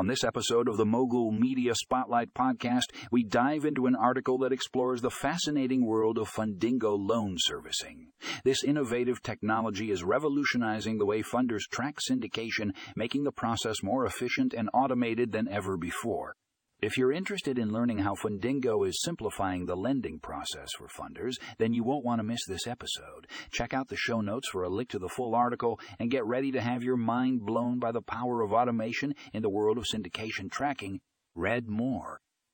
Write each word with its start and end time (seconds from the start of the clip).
On 0.00 0.06
this 0.06 0.24
episode 0.24 0.66
of 0.66 0.78
the 0.78 0.86
Mogul 0.86 1.30
Media 1.30 1.74
Spotlight 1.74 2.32
podcast, 2.32 2.84
we 3.12 3.22
dive 3.22 3.66
into 3.66 3.84
an 3.84 3.94
article 3.94 4.38
that 4.38 4.50
explores 4.50 5.02
the 5.02 5.10
fascinating 5.10 5.84
world 5.84 6.16
of 6.16 6.30
Fundingo 6.30 6.96
loan 6.98 7.34
servicing. 7.36 8.06
This 8.42 8.64
innovative 8.64 9.20
technology 9.20 9.90
is 9.90 10.02
revolutionizing 10.02 10.96
the 10.96 11.04
way 11.04 11.22
funders 11.22 11.68
track 11.70 11.98
syndication, 12.00 12.70
making 12.96 13.24
the 13.24 13.30
process 13.30 13.82
more 13.82 14.06
efficient 14.06 14.54
and 14.54 14.70
automated 14.72 15.32
than 15.32 15.46
ever 15.48 15.76
before. 15.76 16.34
If 16.82 16.96
you're 16.96 17.12
interested 17.12 17.58
in 17.58 17.72
learning 17.72 17.98
how 17.98 18.14
Fundingo 18.14 18.88
is 18.88 19.02
simplifying 19.02 19.66
the 19.66 19.76
lending 19.76 20.18
process 20.18 20.70
for 20.78 20.88
funders, 20.88 21.34
then 21.58 21.74
you 21.74 21.84
won't 21.84 22.06
want 22.06 22.20
to 22.20 22.22
miss 22.22 22.40
this 22.48 22.66
episode. 22.66 23.26
Check 23.50 23.74
out 23.74 23.88
the 23.88 23.98
show 23.98 24.22
notes 24.22 24.48
for 24.48 24.62
a 24.62 24.70
link 24.70 24.88
to 24.90 24.98
the 24.98 25.10
full 25.10 25.34
article 25.34 25.78
and 25.98 26.10
get 26.10 26.24
ready 26.24 26.50
to 26.52 26.60
have 26.62 26.82
your 26.82 26.96
mind 26.96 27.44
blown 27.44 27.80
by 27.80 27.92
the 27.92 28.00
power 28.00 28.40
of 28.40 28.54
automation 28.54 29.14
in 29.34 29.42
the 29.42 29.50
world 29.50 29.76
of 29.76 29.84
syndication 29.84 30.50
tracking. 30.50 31.00
Read 31.34 31.68
more 31.68 32.22